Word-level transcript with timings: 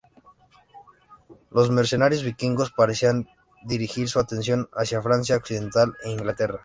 Los 1.51 1.69
mercenarios 1.69 2.23
vikingos 2.23 2.71
parecían 2.71 3.29
dirigir 3.65 4.09
su 4.09 4.17
atención 4.19 4.67
hacia 4.73 4.99
Francia 4.99 5.35
Occidental 5.37 5.93
e 6.03 6.09
Inglaterra. 6.09 6.59